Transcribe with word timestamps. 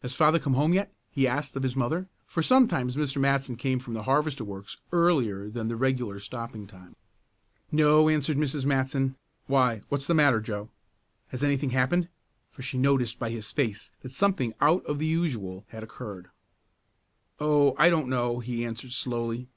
"Has 0.00 0.14
father 0.14 0.38
come 0.38 0.54
home 0.54 0.72
yet?" 0.72 0.94
he 1.10 1.28
asked 1.28 1.54
of 1.54 1.62
his 1.62 1.76
mother, 1.76 2.08
for 2.26 2.42
sometimes 2.42 2.96
Mr. 2.96 3.18
Matson 3.20 3.54
came 3.54 3.78
from 3.78 3.92
the 3.92 4.04
harvester 4.04 4.42
works 4.42 4.78
earlier 4.92 5.50
than 5.50 5.66
the 5.66 5.76
regular 5.76 6.18
stopping 6.18 6.66
time. 6.66 6.96
"No," 7.70 8.08
answered 8.08 8.38
Mrs. 8.38 8.64
Matson, 8.64 9.16
"why, 9.46 9.82
what 9.90 10.00
is 10.00 10.06
the 10.06 10.14
matter, 10.14 10.40
Joe? 10.40 10.70
Has 11.26 11.44
anything 11.44 11.68
happened?" 11.68 12.08
for 12.50 12.62
she 12.62 12.78
noticed 12.78 13.18
by 13.18 13.28
his 13.28 13.52
face 13.52 13.92
that 14.00 14.12
something 14.12 14.54
out 14.58 14.86
of 14.86 14.98
the 14.98 15.04
usual 15.06 15.66
had 15.68 15.82
occurred. 15.82 16.30
"Oh, 17.38 17.74
I 17.76 17.90
don't 17.90 18.08
know," 18.08 18.40
he 18.40 18.64
answered 18.64 18.92
slowly. 18.92 19.50